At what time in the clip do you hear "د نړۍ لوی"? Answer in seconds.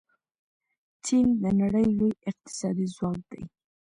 1.41-2.11